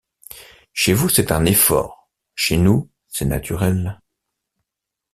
Chez 0.73 0.93
vous, 0.93 1.09
c’est 1.09 1.31
un 1.31 1.45
effort; 1.45 2.09
chez 2.33 2.57
nous, 2.57 2.89
c’est 3.07 3.25
naturel. 3.25 4.01